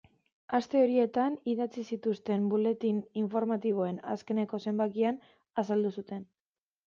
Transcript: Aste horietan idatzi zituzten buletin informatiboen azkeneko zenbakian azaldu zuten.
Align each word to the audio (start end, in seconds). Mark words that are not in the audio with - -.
Aste 0.59 0.79
horietan 0.83 1.35
idatzi 1.51 1.83
zituzten 1.95 2.47
buletin 2.53 3.03
informatiboen 3.23 4.01
azkeneko 4.13 4.61
zenbakian 4.69 5.23
azaldu 5.65 5.93
zuten. 6.01 6.25